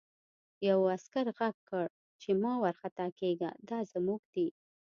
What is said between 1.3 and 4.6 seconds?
غږ کړ چې مه وارخطا کېږه دا زموږ دي